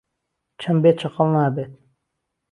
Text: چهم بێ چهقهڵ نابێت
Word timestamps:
چهم 0.61 0.77
بێ 0.83 0.91
چهقهڵ 0.99 1.27
نابێت 1.35 1.73